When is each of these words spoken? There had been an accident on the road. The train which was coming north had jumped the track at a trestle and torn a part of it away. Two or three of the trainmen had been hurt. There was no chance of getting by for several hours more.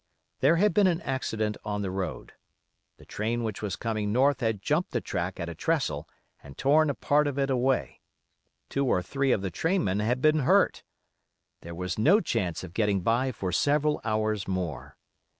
There 0.39 0.55
had 0.55 0.73
been 0.73 0.87
an 0.87 0.99
accident 1.01 1.57
on 1.63 1.83
the 1.83 1.91
road. 1.91 2.33
The 2.97 3.05
train 3.05 3.43
which 3.43 3.61
was 3.61 3.75
coming 3.75 4.11
north 4.11 4.39
had 4.39 4.59
jumped 4.63 4.93
the 4.93 4.99
track 4.99 5.39
at 5.39 5.47
a 5.47 5.53
trestle 5.53 6.09
and 6.41 6.57
torn 6.57 6.89
a 6.89 6.95
part 6.95 7.27
of 7.27 7.37
it 7.37 7.51
away. 7.51 8.01
Two 8.67 8.87
or 8.87 9.03
three 9.03 9.31
of 9.31 9.43
the 9.43 9.51
trainmen 9.51 9.99
had 9.99 10.19
been 10.19 10.39
hurt. 10.39 10.81
There 11.61 11.75
was 11.75 11.99
no 11.99 12.19
chance 12.19 12.63
of 12.63 12.73
getting 12.73 13.01
by 13.01 13.31
for 13.31 13.51
several 13.51 14.01
hours 14.03 14.47
more. 14.47 14.97